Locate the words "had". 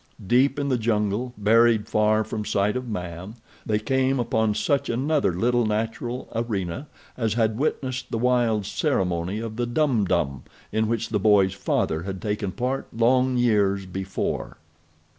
7.35-7.59, 12.01-12.19